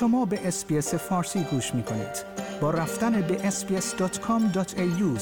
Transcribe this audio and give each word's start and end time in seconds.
شما 0.00 0.24
به 0.24 0.48
اسپیس 0.48 0.94
فارسی 0.94 1.44
گوش 1.50 1.74
می 1.74 1.82
کنید. 1.82 2.24
با 2.60 2.70
رفتن 2.70 3.20
به 3.20 3.50
sbs.com.au 3.50 5.20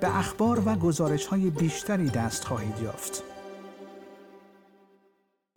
به 0.00 0.18
اخبار 0.18 0.62
و 0.68 0.74
گزارش 0.74 1.26
های 1.26 1.50
بیشتری 1.50 2.10
دست 2.10 2.44
خواهید 2.44 2.74
یافت. 2.82 3.22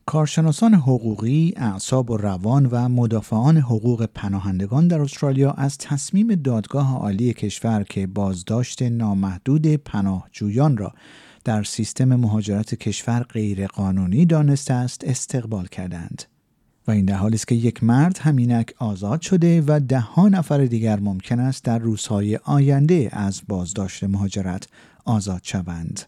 کارشناسان 0.05 0.73
حقوقی، 0.73 1.53
اعصاب 1.57 2.11
و 2.11 2.17
روان 2.17 2.65
و 2.65 2.89
مدافعان 2.89 3.57
حقوق 3.57 4.05
پناهندگان 4.05 4.87
در 4.87 5.01
استرالیا 5.01 5.51
از 5.51 5.77
تصمیم 5.77 6.35
دادگاه 6.35 6.97
عالی 6.97 7.33
کشور 7.33 7.83
که 7.83 8.07
بازداشت 8.07 8.81
نامحدود 8.81 9.67
پناهجویان 9.67 10.77
را 10.77 10.93
در 11.43 11.63
سیستم 11.63 12.15
مهاجرت 12.15 12.75
کشور 12.75 13.23
غیرقانونی 13.23 14.25
دانسته 14.25 14.73
است 14.73 15.03
استقبال 15.03 15.65
کردند. 15.67 16.34
و 16.87 16.91
این 16.91 17.05
در 17.05 17.15
حالی 17.15 17.35
است 17.35 17.47
که 17.47 17.55
یک 17.55 17.83
مرد 17.83 18.17
همینک 18.17 18.73
آزاد 18.77 19.21
شده 19.21 19.63
و 19.67 19.79
ده 19.79 19.99
ها 19.99 20.27
نفر 20.27 20.65
دیگر 20.65 20.99
ممکن 20.99 21.39
است 21.39 21.63
در 21.63 21.79
روزهای 21.79 22.39
آینده 22.43 23.09
از 23.11 23.41
بازداشت 23.47 24.03
مهاجرت 24.03 24.67
آزاد 25.05 25.41
شوند. 25.43 26.01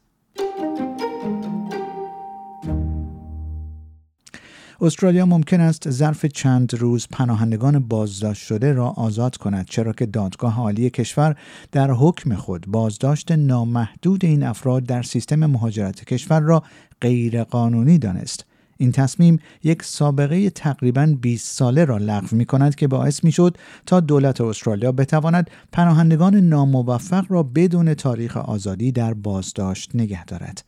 استرالیا 4.82 5.26
ممکن 5.26 5.60
است 5.60 5.90
ظرف 5.90 6.26
چند 6.26 6.74
روز 6.74 7.08
پناهندگان 7.12 7.80
بازداشت 7.80 8.48
شده 8.48 8.74
را 8.74 8.88
آزاد 8.88 9.38
کند 9.38 9.66
چرا 9.66 9.94
که 9.94 10.06
دادگاه 10.06 10.60
عالی 10.60 10.90
کشور 10.90 11.36
در 11.72 11.92
حکم 11.92 12.36
خود 12.36 12.66
بازداشت 12.68 13.32
نامحدود 13.32 14.26
این 14.26 14.44
افراد 14.44 14.84
در 14.84 15.02
سیستم 15.02 15.46
مهاجرت 15.46 16.04
کشور 16.04 16.40
را 16.40 16.64
غیرقانونی 17.02 17.98
دانست 17.98 18.46
این 18.78 18.92
تصمیم 18.92 19.40
یک 19.64 19.84
سابقه 19.84 20.50
تقریبا 20.50 21.16
20 21.22 21.58
ساله 21.58 21.86
را 21.86 21.98
لغو 21.98 22.36
می 22.36 22.46
کند 22.46 22.76
که 22.76 22.88
باعث 22.88 23.24
می 23.24 23.32
شد 23.32 23.58
تا 23.86 24.00
دولت 24.00 24.42
استرالیا 24.42 24.92
بتواند 24.92 25.50
پناهندگان 25.72 26.36
ناموفق 26.36 27.26
را 27.30 27.44
بدون 27.44 27.94
تاریخ 27.94 28.38
آزادی 28.38 28.92
در 28.92 29.14
بازداشت 29.14 29.92
نگه 29.96 30.26
دارد. 30.26 30.66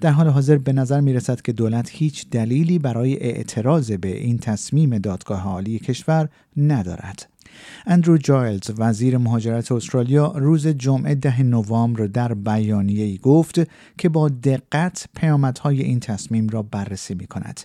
در 0.00 0.10
حال 0.10 0.28
حاضر 0.28 0.58
به 0.58 0.72
نظر 0.72 1.00
می 1.00 1.12
رسد 1.12 1.40
که 1.40 1.52
دولت 1.52 1.90
هیچ 1.92 2.30
دلیلی 2.30 2.78
برای 2.78 3.16
اعتراض 3.16 3.92
به 3.92 4.18
این 4.18 4.38
تصمیم 4.38 4.98
دادگاه 4.98 5.44
عالی 5.44 5.78
کشور 5.78 6.28
ندارد. 6.56 7.35
اندرو 7.86 8.18
جایلز 8.18 8.70
وزیر 8.78 9.18
مهاجرت 9.18 9.72
استرالیا 9.72 10.32
روز 10.36 10.66
جمعه 10.66 11.14
ده 11.14 11.42
نوامبر 11.42 12.06
در 12.06 12.34
بیانیه 12.34 13.04
ای 13.04 13.18
گفت 13.18 13.60
که 13.98 14.08
با 14.08 14.28
دقت 14.28 15.06
پیامدهای 15.16 15.82
این 15.82 16.00
تصمیم 16.00 16.48
را 16.48 16.62
بررسی 16.62 17.14
می 17.14 17.26
کند. 17.26 17.60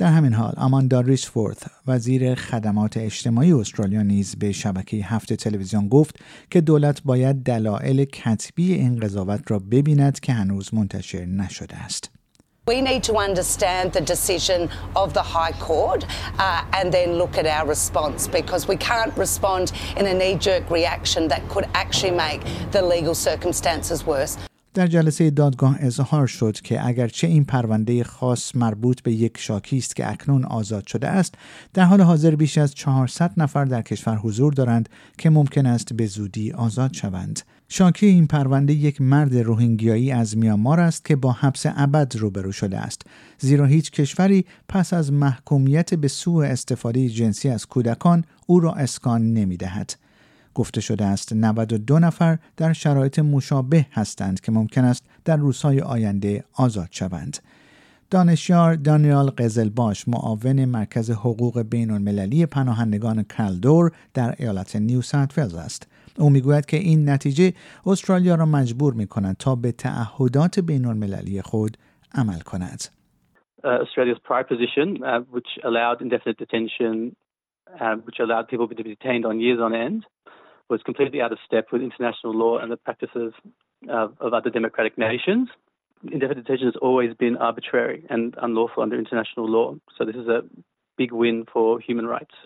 در 0.00 0.12
همین 0.12 0.32
حال 0.32 0.54
آماندا 0.56 1.00
ریشفورث 1.00 1.58
وزیر 1.86 2.34
خدمات 2.34 2.96
اجتماعی 2.96 3.52
استرالیا 3.52 4.02
نیز 4.02 4.36
به 4.36 4.52
شبکه 4.52 4.96
هفت 4.96 5.32
تلویزیون 5.32 5.88
گفت 5.88 6.16
که 6.50 6.60
دولت 6.60 7.02
باید 7.02 7.36
دلایل 7.42 8.04
کتبی 8.04 8.72
این 8.72 8.96
قضاوت 8.96 9.50
را 9.50 9.58
ببیند 9.58 10.20
که 10.20 10.32
هنوز 10.32 10.74
منتشر 10.74 11.24
نشده 11.26 11.76
است. 11.76 12.19
We 12.66 12.82
need 12.82 13.02
to 13.04 13.14
understand 13.16 13.94
the 13.94 14.02
decision 14.02 14.68
of 14.94 15.14
the 15.14 15.22
High 15.22 15.52
Court 15.52 16.04
uh, 16.38 16.64
and 16.74 16.92
then 16.92 17.14
look 17.14 17.38
at 17.38 17.46
our 17.46 17.66
response 17.66 18.28
because 18.28 18.68
we 18.68 18.76
can't 18.76 19.16
respond 19.16 19.72
in 19.96 20.06
a 20.06 20.12
knee 20.12 20.34
jerk 20.36 20.70
reaction 20.70 21.26
that 21.28 21.48
could 21.48 21.64
actually 21.72 22.12
make 22.12 22.42
the 22.70 22.82
legal 22.82 23.14
circumstances 23.14 24.04
worse. 24.04 24.36
در 24.74 24.86
جلسه 24.86 25.30
دادگاه 25.30 25.76
اظهار 25.78 26.26
شد 26.26 26.60
که 26.60 26.86
اگرچه 26.86 27.26
این 27.26 27.44
پرونده 27.44 28.04
خاص 28.04 28.56
مربوط 28.56 29.02
به 29.02 29.12
یک 29.12 29.38
شاکی 29.38 29.78
است 29.78 29.96
که 29.96 30.10
اکنون 30.10 30.44
آزاد 30.44 30.86
شده 30.86 31.08
است 31.08 31.34
در 31.74 31.84
حال 31.84 32.00
حاضر 32.00 32.34
بیش 32.34 32.58
از 32.58 32.74
400 32.74 33.32
نفر 33.36 33.64
در 33.64 33.82
کشور 33.82 34.16
حضور 34.16 34.52
دارند 34.52 34.88
که 35.18 35.30
ممکن 35.30 35.66
است 35.66 35.92
به 35.92 36.06
زودی 36.06 36.52
آزاد 36.52 36.94
شوند 36.94 37.40
شاکی 37.68 38.06
این 38.06 38.26
پرونده 38.26 38.72
یک 38.72 39.00
مرد 39.00 39.36
روهینگیایی 39.36 40.12
از 40.12 40.36
میانمار 40.36 40.80
است 40.80 41.04
که 41.04 41.16
با 41.16 41.32
حبس 41.32 41.66
ابد 41.66 42.16
روبرو 42.16 42.52
شده 42.52 42.78
است 42.78 43.02
زیرا 43.38 43.66
هیچ 43.66 43.90
کشوری 43.90 44.44
پس 44.68 44.92
از 44.92 45.12
محکومیت 45.12 45.94
به 45.94 46.08
سوء 46.08 46.46
استفاده 46.46 47.08
جنسی 47.08 47.48
از 47.48 47.66
کودکان 47.66 48.24
او 48.46 48.60
را 48.60 48.72
اسکان 48.72 49.32
نمی 49.32 49.56
دهد. 49.56 49.94
گفته 50.54 50.80
شده 50.80 51.04
است 51.04 51.32
92 51.32 51.98
نفر 51.98 52.38
در 52.56 52.72
شرایط 52.72 53.18
مشابه 53.18 53.86
هستند 53.92 54.40
که 54.40 54.52
ممکن 54.52 54.84
است 54.84 55.06
در 55.24 55.36
روزهای 55.36 55.80
آینده 55.80 56.44
آزاد 56.56 56.88
شوند. 56.90 57.38
دانشیار 58.10 58.74
دانیال 58.74 59.30
قزلباش 59.30 60.08
معاون 60.08 60.64
مرکز 60.64 61.10
حقوق 61.10 61.62
بین 61.70 61.90
المللی 61.90 62.46
پناهندگان 62.46 63.22
کلدور 63.22 63.92
در 64.14 64.34
ایالت 64.38 64.76
نیو 64.76 65.02
ساوت 65.02 65.38
است. 65.38 65.88
او 66.18 66.30
می‌گوید 66.30 66.66
که 66.66 66.76
این 66.76 67.08
نتیجه 67.08 67.52
استرالیا 67.86 68.34
را 68.34 68.46
مجبور 68.46 68.94
می 68.94 69.06
کند 69.06 69.36
تا 69.36 69.54
به 69.54 69.72
تعهدات 69.72 70.60
بین 70.60 70.84
المللی 70.84 71.42
خود 71.42 71.76
عمل 72.14 72.40
کند. 72.40 72.80
Uh, 73.64 73.84
Australia's 73.84 74.18
prior 74.24 74.44
position, 74.44 75.02
uh, 75.04 75.20
which 75.30 75.50
allowed 75.64 76.00
indefinite 76.00 76.38
detention, 76.38 77.14
uh, 77.78 77.96
which 78.06 78.18
allowed 78.18 78.48
people 78.48 78.66
to 78.68 78.74
be 78.74 78.82
detained 78.82 79.24
on 79.26 79.34
years 79.38 79.60
on 79.60 79.74
end, 79.74 80.00
was 80.70 80.80
completely 80.82 81.20
out 81.20 81.32
of 81.32 81.38
step 81.44 81.66
with 81.72 81.82
international 81.82 82.32
law 82.42 82.58
and 82.58 82.70
the 82.70 82.76
practices 82.76 83.32
of 83.88 84.14
other 84.20 84.50
democratic 84.50 84.96
nations. 84.96 85.48
Indefinite 86.10 86.44
detention 86.44 86.66
has 86.66 86.76
always 86.80 87.10
been 87.14 87.36
arbitrary 87.36 88.06
and 88.08 88.34
unlawful 88.40 88.82
under 88.82 88.98
international 88.98 89.46
law. 89.56 89.74
So 89.96 90.04
this 90.04 90.16
is 90.16 90.28
a 90.28 90.40
big 90.96 91.12
win 91.12 91.44
for 91.52 91.80
human 91.80 92.06
rights. 92.06 92.36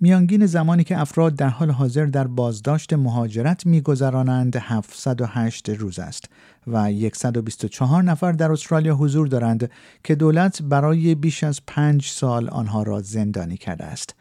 میانگین 0.00 0.46
زمانی 0.46 0.84
که 0.84 1.00
افراد 1.00 1.36
در 1.36 1.48
حال 1.48 1.70
حاضر 1.70 2.06
در 2.06 2.26
بازداشت 2.26 2.92
مهاجرت 2.92 3.66
میگذرانند 3.66 4.56
708 4.56 5.68
روز 5.68 5.98
است 5.98 6.32
و 6.66 6.90
124 7.12 8.02
نفر 8.02 8.32
در 8.32 8.52
استرالیا 8.52 8.94
حضور 8.94 9.26
دارند 9.26 9.70
که 10.04 10.14
دولت 10.14 10.62
برای 10.62 11.14
بیش 11.14 11.44
از 11.44 11.60
پنج 11.66 12.04
سال 12.04 12.48
آنها 12.48 12.82
را 12.82 13.00
زندانی 13.00 13.56
کرده 13.56 13.84
است. 13.84 14.16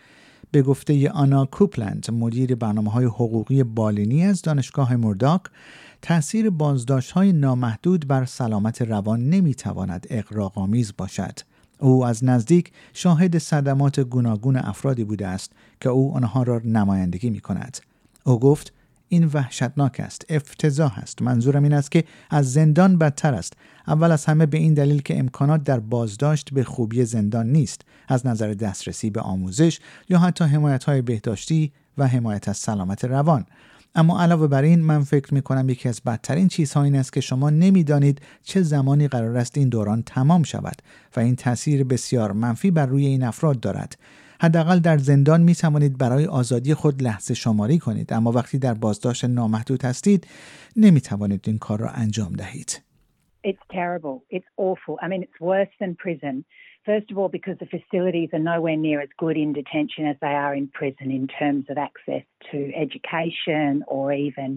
به 0.51 0.61
گفته 0.61 1.09
آنا 1.09 1.45
کوپلند 1.45 2.11
مدیر 2.11 2.55
برنامه 2.55 2.91
های 2.91 3.05
حقوقی 3.05 3.63
بالینی 3.63 4.25
از 4.25 4.41
دانشگاه 4.41 4.95
مرداک 4.95 5.41
تاثیر 6.01 6.49
بازداشت 6.49 7.11
های 7.11 7.33
نامحدود 7.33 8.07
بر 8.07 8.25
سلامت 8.25 8.81
روان 8.81 9.29
نمی‌تواند 9.29 10.07
اقراق‌آمیز 10.09 10.93
باشد 10.97 11.39
او 11.79 12.05
از 12.05 12.23
نزدیک 12.23 12.71
شاهد 12.93 13.37
صدمات 13.37 13.99
گوناگون 13.99 14.55
افرادی 14.55 15.03
بوده 15.03 15.27
است 15.27 15.51
که 15.81 15.89
او 15.89 16.15
آنها 16.15 16.43
را 16.43 16.61
نمایندگی 16.65 17.29
می 17.29 17.39
کند. 17.39 17.77
او 18.23 18.39
گفت 18.39 18.73
این 19.13 19.25
وحشتناک 19.33 19.99
است. 19.99 20.25
افتضاح 20.29 20.99
است. 20.99 21.21
منظورم 21.21 21.63
این 21.63 21.73
است 21.73 21.91
که 21.91 22.03
از 22.29 22.53
زندان 22.53 22.97
بدتر 22.97 23.33
است. 23.33 23.53
اول 23.87 24.11
از 24.11 24.25
همه 24.25 24.45
به 24.45 24.57
این 24.57 24.73
دلیل 24.73 25.01
که 25.01 25.19
امکانات 25.19 25.63
در 25.63 25.79
بازداشت 25.79 26.53
به 26.53 26.63
خوبی 26.63 27.05
زندان 27.05 27.51
نیست. 27.51 27.81
از 28.07 28.27
نظر 28.27 28.53
دسترسی 28.53 29.09
به 29.09 29.21
آموزش 29.21 29.79
یا 30.09 30.19
حتی 30.19 30.43
حمایت 30.45 30.83
های 30.83 31.01
بهداشتی 31.01 31.71
و 31.97 32.07
حمایت 32.07 32.49
از 32.49 32.57
سلامت 32.57 33.05
روان. 33.05 33.45
اما 33.95 34.21
علاوه 34.21 34.47
بر 34.47 34.63
این 34.63 34.81
من 34.81 35.03
فکر 35.03 35.33
می 35.33 35.41
کنم 35.41 35.69
یکی 35.69 35.89
از 35.89 36.01
بدترین 36.05 36.47
چیزها 36.47 36.83
این 36.83 36.95
است 36.95 37.13
که 37.13 37.21
شما 37.21 37.49
نمی‌دانید 37.49 38.21
چه 38.43 38.61
زمانی 38.61 39.07
قرار 39.07 39.37
است 39.37 39.57
این 39.57 39.69
دوران 39.69 40.03
تمام 40.05 40.43
شود 40.43 40.81
و 41.15 41.19
این 41.19 41.35
تاثیر 41.35 41.83
بسیار 41.83 42.31
منفی 42.31 42.71
بر 42.71 42.85
روی 42.85 43.05
این 43.05 43.23
افراد 43.23 43.59
دارد. 43.59 43.97
حداقل 44.43 44.79
در 44.79 44.97
زندان 44.97 45.41
می 45.41 45.55
توانید 45.55 45.97
برای 45.97 46.25
آزادی 46.25 46.73
خود 46.73 47.03
لحظه 47.03 47.33
شماری 47.33 47.79
کنید 47.79 48.13
اما 48.13 48.31
وقتی 48.31 48.59
در 48.59 48.73
بازداشت 48.73 49.25
نامحدود 49.25 49.85
هستید 49.85 50.27
نمی 50.75 51.01
توانید 51.01 51.43
این 51.47 51.57
کار 51.57 51.79
را 51.79 51.89
انجام 51.89 52.33
دهید. 52.33 52.81
It's 53.47 53.65
terrible. 53.79 54.15
It's 54.37 54.51
awful. 54.67 54.93
I 55.03 55.07
mean, 55.11 55.21
it's 55.27 55.39
worse 55.51 55.73
than 55.81 55.91
prison. 56.05 56.35
First 56.91 57.07
of 57.11 57.15
all, 57.19 57.29
because 57.37 57.57
the 57.63 57.71
facilities 57.77 58.29
are 58.35 58.45
nowhere 58.53 58.79
near 58.87 58.99
as 59.07 59.11
good 59.23 59.37
in 59.43 59.49
detention 59.61 60.03
as 60.11 60.17
they 60.25 60.35
are 60.45 60.53
in 60.61 60.65
prison 60.79 61.07
in 61.19 61.25
terms 61.41 61.65
of 61.71 61.75
access 61.89 62.25
to 62.51 62.57
education 62.85 63.71
or 63.95 64.05
even 64.27 64.49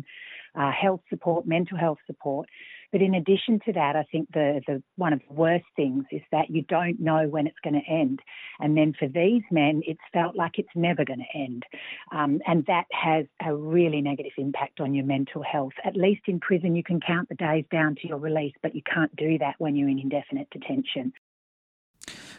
uh, 0.61 0.73
health 0.85 1.03
support, 1.13 1.41
mental 1.57 1.79
health 1.85 2.03
support. 2.11 2.47
But 2.95 3.03
in 3.03 3.17
addition 3.17 3.59
to 3.67 3.73
that, 3.73 3.97
I 3.97 4.05
think 4.13 4.29
the, 4.33 4.61
the 4.69 4.81
one 4.95 5.13
of 5.13 5.19
the 5.29 5.35
worst 5.35 5.65
things 5.75 6.05
is 6.13 6.21
that 6.31 6.49
you 6.49 6.63
don't 6.63 7.01
know 7.01 7.27
when 7.27 7.49
it's 7.49 7.59
going 7.65 7.75
to 7.75 7.93
end. 7.93 8.21
And 8.61 8.77
then 8.77 8.95
for 8.97 9.09
these 9.09 9.43
men, 9.51 9.83
it's 9.85 9.99
felt 10.13 10.37
like 10.37 10.61
it's 10.61 10.69
never 10.77 11.05
going 11.05 11.19
to 11.19 11.37
end. 11.37 11.65
Um, 12.13 12.39
and 12.47 12.65
that 12.67 12.85
has 12.93 13.27
a 13.45 13.53
really 13.53 14.01
negative 14.01 14.35
impact 14.39 14.79
on 14.79 14.95
your 14.95 15.05
mental 15.05 15.43
health. 15.43 15.73
At 15.85 15.97
least 15.97 16.23
in 16.29 16.39
prison, 16.39 16.77
you 16.77 16.85
can 16.85 17.01
count 17.01 17.29
the 17.29 17.35
days 17.35 17.65
down 17.73 17.97
to 17.97 18.07
your 18.07 18.19
release, 18.19 18.55
but 18.63 18.77
you 18.77 18.83
can't 18.83 19.15
do 19.17 19.39
that 19.39 19.57
when 19.59 19.75
you're 19.75 19.89
in 19.89 19.99
indefinite 19.99 20.49
detention. 20.51 21.13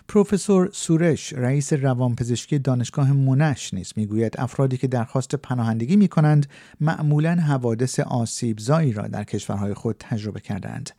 پروفسور 0.08 0.70
سورش 0.74 1.34
رئیس 1.34 1.74
روانپزشکی 1.74 2.60
دانشگاه 2.60 3.12
مونش 3.12 3.74
نیز 3.74 3.94
می‌گوید 3.96 4.36
افرادی 4.38 4.78
که 4.78 4.88
درخواست 4.88 5.36
پناهندگی 5.36 5.96
می 5.96 6.08
کنند 6.08 6.48
معمولا 6.82 7.36
حوادث 7.36 8.00
آسیبزایی 8.00 8.94
را 8.94 9.08
در 9.08 9.24
کشورهای 9.24 9.74
خود 9.74 9.96
تجربه 10.00 10.40
کردند 10.40 10.90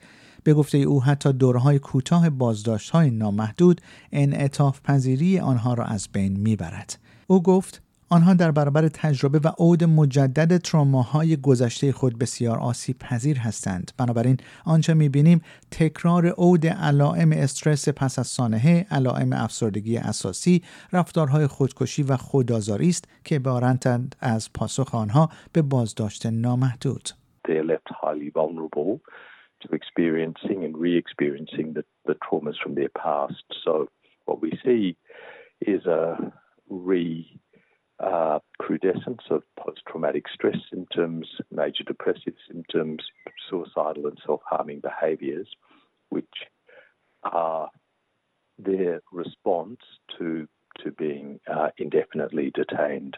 به 0.45 0.55
گفته 0.55 0.79
او 0.79 1.03
حتی 1.05 1.33
دورهای 1.33 1.79
کوتاه 1.79 2.31
بازداشت 2.31 2.91
های 2.91 3.11
نامحدود 3.11 3.81
انعطاف 4.13 4.81
پذیری 4.81 5.39
آنها 5.39 5.75
را 5.75 5.85
از 5.85 6.09
بین 6.13 6.37
می‌برد. 6.37 6.99
او 7.27 7.43
گفت 7.43 7.83
آنها 8.11 8.35
در 8.35 8.51
برابر 8.51 8.89
تجربه 8.89 9.39
و 9.39 9.49
عود 9.59 9.85
مجدد 9.85 10.57
تروماهای 10.57 11.37
گذشته 11.37 11.93
خود 11.93 12.19
بسیار 12.19 12.59
آسیب 12.59 12.99
پذیر 12.99 13.39
هستند. 13.39 13.91
بنابراین 13.99 14.37
آنچه 14.65 14.95
می‌بینیم 14.95 15.41
تکرار 15.71 16.27
عود 16.27 16.67
علائم 16.67 17.33
استرس 17.33 17.89
پس 17.89 18.19
از 18.19 18.27
سانحه 18.27 18.87
علائم 18.91 19.33
افسردگی 19.33 19.97
اساسی 19.97 20.63
رفتارهای 20.93 21.47
خودکشی 21.47 22.03
و 22.03 22.17
خودآزاری 22.17 22.89
است 22.89 23.09
که 23.25 23.39
بارند 23.39 24.17
از 24.21 24.53
پاسخ 24.53 24.95
آنها 24.95 25.29
به 25.53 25.63
بازداشت 25.63 26.27
نامحدود. 26.27 27.09
To 29.63 29.71
what 34.27 34.41
we 34.43 34.51
see 34.65 34.97
is 35.61 35.87
a 35.87 36.33
re 36.69 37.41
uh, 37.99 38.39
crudescence 38.59 39.23
of 39.31 39.43
post 39.59 39.81
traumatic 39.89 40.25
stress 40.33 40.57
symptoms, 40.71 41.27
major 41.51 41.85
depressive 41.85 42.35
symptoms, 42.51 43.03
suicidal 43.49 44.07
and 44.07 44.19
self 44.25 44.41
harming 44.49 44.81
behaviours, 44.81 45.49
which 46.11 46.25
are 47.23 47.71
their 48.59 49.01
response 49.13 49.81
to, 50.19 50.47
to 50.83 50.91
being 50.93 51.41
uh, 51.51 51.69
indefinitely 51.79 52.51
detained. 52.55 53.17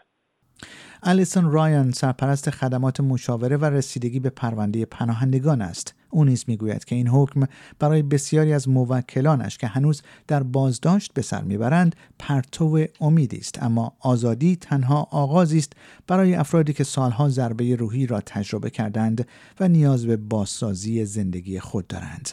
الیسون 1.03 1.51
رایان 1.51 1.91
سرپرست 1.91 2.49
خدمات 2.49 2.99
مشاوره 2.99 3.57
و 3.57 3.65
رسیدگی 3.65 4.19
به 4.19 4.29
پرونده 4.29 4.85
پناهندگان 4.85 5.61
است. 5.61 5.95
او 6.09 6.25
نیز 6.25 6.45
می‌گوید 6.47 6.85
که 6.85 6.95
این 6.95 7.07
حکم 7.07 7.43
برای 7.79 8.01
بسیاری 8.01 8.53
از 8.53 8.69
موکلانش 8.69 9.57
که 9.57 9.67
هنوز 9.67 10.01
در 10.27 10.43
بازداشت 10.43 11.13
به 11.13 11.21
سر 11.21 11.41
می‌برند 11.41 11.95
پرتو 12.19 12.85
امیدی 13.01 13.37
است 13.37 13.63
اما 13.63 13.93
آزادی 13.99 14.55
تنها 14.55 15.07
آغازی 15.11 15.57
است 15.57 15.73
برای 16.07 16.35
افرادی 16.35 16.73
که 16.73 16.83
سالها 16.83 17.29
ضربه 17.29 17.75
روحی 17.75 18.07
را 18.07 18.21
تجربه 18.21 18.69
کردند 18.69 19.27
و 19.59 19.67
نیاز 19.67 20.07
به 20.07 20.17
بازسازی 20.17 21.05
زندگی 21.05 21.59
خود 21.59 21.87
دارند. 21.87 22.29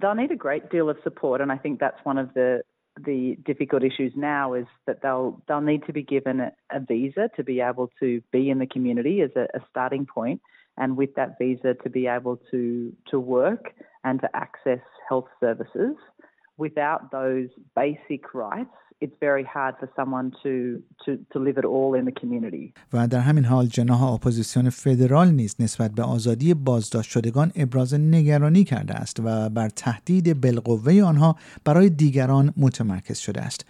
They'll 0.00 0.30
a 0.30 0.36
great 0.36 0.70
deal 0.70 0.88
of 0.88 0.96
support 1.08 1.40
and 1.40 1.50
I 1.50 1.58
think 1.64 1.80
that's 1.80 2.02
one 2.04 2.18
of 2.18 2.28
the 2.34 2.62
the 3.04 3.36
difficult 3.44 3.82
issues 3.82 4.12
now 4.16 4.54
is 4.54 4.66
that 4.86 5.02
they'll 5.02 5.42
they'll 5.46 5.60
need 5.60 5.84
to 5.86 5.92
be 5.92 6.02
given 6.02 6.40
a, 6.40 6.80
visa 6.80 7.30
to 7.36 7.44
be 7.44 7.60
able 7.60 7.90
to 8.00 8.22
be 8.32 8.50
in 8.50 8.58
the 8.58 8.66
community 8.66 9.20
as 9.20 9.30
a, 9.36 9.46
a, 9.56 9.60
starting 9.70 10.06
point, 10.06 10.40
and 10.76 10.96
with 10.96 11.14
that 11.14 11.38
visa 11.38 11.74
to 11.82 11.90
be 11.90 12.06
able 12.06 12.38
to 12.50 12.92
to 13.10 13.20
work 13.20 13.72
and 14.04 14.20
to 14.20 14.28
access 14.34 14.80
health 15.08 15.28
services. 15.40 15.96
Without 16.58 17.10
those 17.10 17.48
basic 17.74 18.34
rights, 18.34 18.76
it's 19.02 19.18
very 19.28 19.46
hard 19.54 19.74
for 19.80 19.88
someone 19.98 20.28
to, 20.42 20.52
to, 21.04 21.10
to 21.32 21.38
live 21.46 21.56
at 21.62 21.66
all 21.74 21.92
in 21.98 22.04
the 22.04 22.20
community. 22.20 22.72
و 22.92 23.08
در 23.08 23.18
همین 23.18 23.44
حال 23.44 23.66
جناح 23.66 24.02
اپوزیسیون 24.02 24.70
فدرال 24.70 25.30
نیز 25.30 25.56
نسبت 25.58 25.90
به 25.90 26.02
آزادی 26.02 26.54
بازداشت 26.54 27.10
شدگان 27.10 27.52
ابراز 27.54 27.94
نگرانی 27.94 28.64
کرده 28.64 28.94
است 28.94 29.20
و 29.24 29.48
بر 29.48 29.68
تهدید 29.68 30.40
بالقوه 30.40 31.02
آنها 31.02 31.36
برای 31.64 31.90
دیگران 31.90 32.54
متمرکز 32.56 33.18
شده 33.18 33.40
است. 33.40 33.66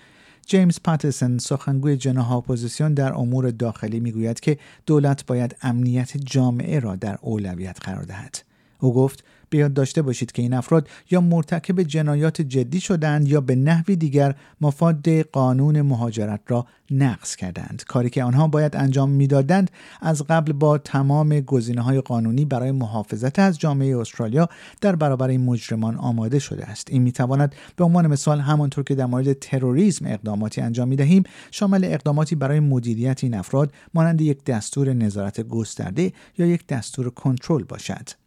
جیمز 0.47 0.81
پترسون 0.85 1.39
سخنگوی 1.39 1.97
جناح 1.97 2.33
اپوزیسیون 2.33 2.95
در 2.95 3.13
امور 3.13 3.51
داخلی 3.51 4.01
می‌گوید 4.01 4.41
که 4.41 4.59
دولت 4.87 5.27
باید 5.27 5.57
امنیت 5.63 6.17
جامعه 6.17 6.81
را 6.81 6.97
در 6.97 7.19
اولویت 7.21 7.79
قرار 7.83 8.03
دهد. 8.03 8.52
او 8.83 8.95
گفت 8.95 9.25
بیاد 9.51 9.73
داشته 9.73 10.03
باشید 10.03 10.33
که 10.33 10.43
این 10.43 10.53
افراد 10.53 10.89
یا 11.11 11.21
مرتکب 11.21 11.83
جنایات 11.83 12.43
جدی 12.43 12.81
شدند 12.81 13.29
یا 13.29 13.41
به 13.41 13.57
نحوی 13.57 13.97
دیگر 13.97 14.35
مفاد 14.61 15.09
قانون 15.09 15.83
مهاجرت 15.83 16.41
را 16.49 16.67
نقض 16.91 17.37
کردند. 17.37 17.83
کاری 17.89 18.11
که 18.11 18.25
آنها 18.25 18.49
باید 18.49 18.77
انجام 18.77 19.11
می‌دادند 19.11 19.71
از 20.01 20.23
قبل 20.23 20.53
با 20.53 20.79
تمام 20.79 21.41
گزینه 21.41 21.81
های 21.81 22.01
قانونی 22.01 22.45
برای 22.45 22.71
محافظت 22.71 23.39
از 23.39 23.59
جامعه 23.59 23.99
استرالیا 23.99 24.49
در 24.81 24.97
برابر 24.97 25.29
این 25.29 25.45
مجرمان 25.45 25.97
آماده 25.97 26.39
شده 26.39 26.67
است. 26.67 26.89
این 26.91 27.03
می‌تواند 27.03 27.55
به 27.77 27.85
عنوان 27.85 28.07
مثال 28.07 28.41
همانطور 28.41 28.85
که 28.85 28.95
در 28.95 29.07
مورد 29.07 29.33
تروریسم 29.33 30.07
اقداماتی 30.07 30.61
انجام 30.61 30.89
می 30.89 30.97
دهیم 30.97 31.23
شامل 31.51 31.85
اقداماتی 31.85 32.35
برای 32.35 32.61
مدیریت 32.61 33.25
این 33.25 33.35
افراد 33.35 33.73
مانند 33.95 34.21
یک 34.21 34.45
دستور 34.45 34.93
نظارت 34.93 35.41
گسترده 35.41 36.13
یا 36.39 36.47
یک 36.47 36.67
دستور 36.67 37.11
کنترل 37.11 37.63
باشد. 37.63 38.22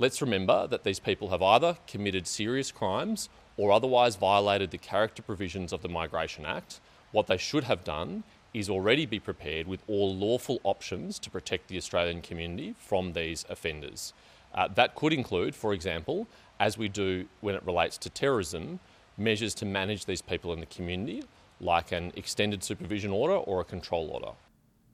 Let's 0.00 0.20
remember 0.20 0.66
that 0.66 0.82
these 0.82 0.98
people 0.98 1.28
have 1.28 1.40
either 1.40 1.76
committed 1.86 2.26
serious 2.26 2.72
crimes 2.72 3.28
or 3.56 3.70
otherwise 3.70 4.16
violated 4.16 4.72
the 4.72 4.78
character 4.78 5.22
provisions 5.22 5.72
of 5.72 5.82
the 5.82 5.88
Migration 5.88 6.44
Act. 6.44 6.80
What 7.12 7.28
they 7.28 7.36
should 7.36 7.64
have 7.64 7.84
done 7.84 8.24
is 8.52 8.68
already 8.68 9.06
be 9.06 9.20
prepared 9.20 9.68
with 9.68 9.84
all 9.86 10.12
lawful 10.12 10.60
options 10.64 11.20
to 11.20 11.30
protect 11.30 11.68
the 11.68 11.76
Australian 11.76 12.22
community 12.22 12.74
from 12.76 13.12
these 13.12 13.46
offenders. 13.48 14.12
Uh, 14.52 14.66
that 14.74 14.96
could 14.96 15.12
include, 15.12 15.54
for 15.54 15.72
example, 15.72 16.26
as 16.58 16.76
we 16.76 16.88
do 16.88 17.26
when 17.40 17.54
it 17.54 17.62
relates 17.64 17.96
to 17.98 18.10
terrorism, 18.10 18.80
measures 19.16 19.54
to 19.54 19.64
manage 19.64 20.06
these 20.06 20.22
people 20.22 20.52
in 20.52 20.58
the 20.58 20.66
community, 20.66 21.22
like 21.60 21.92
an 21.92 22.12
extended 22.16 22.64
supervision 22.64 23.12
order 23.12 23.36
or 23.36 23.60
a 23.60 23.64
control 23.64 24.08
order. 24.08 24.32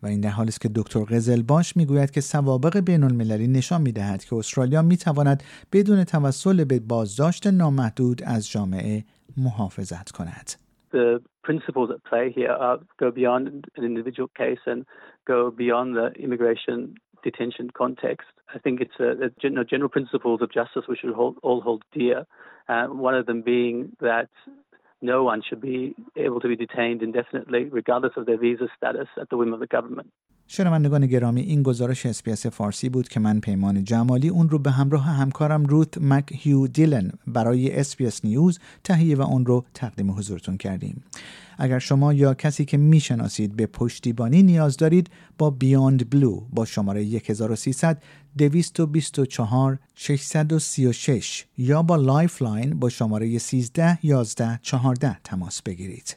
و 0.02 0.06
این 0.06 0.20
در 0.20 0.28
حالی 0.28 0.48
است 0.48 0.60
که 0.60 0.70
دکتر 0.76 1.00
قزلباش 1.00 1.76
می‌گوید 1.76 2.10
که 2.10 2.20
سوابق 2.20 2.80
بین 2.80 3.04
المللی 3.04 3.48
نشان 3.48 3.82
می‌دهد 3.82 4.24
که 4.24 4.36
استرالیا 4.36 4.82
می‌تواند 4.82 5.42
بدون 5.72 6.04
توسل 6.04 6.64
به 6.64 6.80
بازداشت 6.80 7.46
نامحدود 7.46 8.22
از 8.26 8.50
جامعه 8.50 9.04
محافظت 9.36 10.10
کند. 10.10 10.50
The 10.92 11.20
principles 11.48 11.88
at 11.94 12.02
play 12.10 12.26
here 12.38 12.54
are, 12.66 12.78
go 13.02 13.10
beyond 13.20 13.44
an 13.78 13.84
individual 13.92 14.28
case 14.42 14.62
and 14.72 14.80
go 15.32 15.38
beyond 15.62 15.88
the 15.98 16.06
immigration 16.26 16.78
detention 17.22 17.66
context. 17.82 18.28
I 18.56 18.58
think 18.64 18.80
it's 18.84 18.98
a, 19.08 19.10
a 19.26 19.28
general, 19.42 19.64
general 19.72 19.90
principles 19.96 20.38
of 20.44 20.48
justice 20.60 20.84
we 20.88 20.96
should 21.00 21.14
hold, 21.20 21.34
all 21.46 21.60
hold 21.60 21.82
dear. 21.92 22.18
Uh, 22.68 22.86
one 23.08 23.14
of 23.20 23.24
them 23.26 23.40
being 23.42 23.76
that 24.00 24.30
no 25.02 25.24
one 25.24 25.42
should 25.42 25.60
be 25.60 25.94
able 26.16 26.40
to 26.40 26.48
be 26.48 26.56
detained 26.56 27.02
indefinitely, 27.02 27.64
regardless 27.64 28.12
of 28.16 28.26
their 28.26 28.38
visa 28.38 28.68
status, 28.76 29.08
at 29.20 29.30
the 29.30 29.36
whim 29.36 29.52
of 29.52 29.60
the 29.60 29.66
government. 29.66 30.12
شنوندگان 30.52 31.06
گرامی 31.06 31.40
این 31.40 31.62
گزارش 31.62 32.06
SBS 32.06 32.46
فارسی 32.46 32.88
بود 32.88 33.08
که 33.08 33.20
من 33.20 33.40
پیمان 33.40 33.84
جمالی 33.84 34.28
اون 34.28 34.48
رو 34.48 34.58
به 34.58 34.70
همراه 34.70 35.04
همکارم 35.04 35.64
روت 35.64 35.98
مک 35.98 36.32
هیو 36.32 36.66
دیلن 36.66 37.12
برای 37.26 37.78
SBS 37.78 38.24
News 38.24 38.58
تهیه 38.84 39.16
و 39.16 39.22
اون 39.22 39.46
رو 39.46 39.64
تقدیم 39.74 40.10
حضورتون 40.10 40.56
کردیم 40.56 41.04
اگر 41.58 41.78
شما 41.78 42.12
یا 42.12 42.34
کسی 42.34 42.64
که 42.64 42.76
می‌شناسید 42.76 43.56
به 43.56 43.66
پشتیبانی 43.66 44.42
نیاز 44.42 44.76
دارید 44.76 45.10
با 45.38 45.50
Beyond 45.50 46.10
Blue 46.10 46.40
با 46.52 46.64
شماره 46.64 47.02
1300 47.02 48.02
224 48.38 49.78
636 49.94 51.44
یا 51.58 51.82
با 51.82 51.96
Lifeline 51.96 52.78
با 52.78 52.88
شماره 52.88 53.38
13 53.38 53.98
11 54.02 54.58
14 54.62 55.16
تماس 55.24 55.62
بگیرید. 55.62 56.16